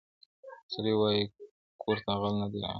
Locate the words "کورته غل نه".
1.81-2.47